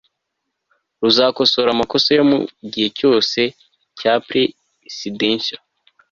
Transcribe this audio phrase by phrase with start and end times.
[1.03, 2.39] ruzakosora amakosa yo mu
[2.71, 3.43] gihe cyahise
[3.97, 4.29] pr
[4.95, 5.61] sidentiel